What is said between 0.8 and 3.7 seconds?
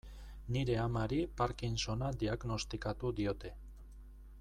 amari Parkinsona diagnostikatu diote.